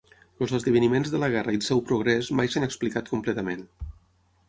[0.45, 3.67] Els esdeveniments de la guerra i el seu progrés mai s'han explicat completament.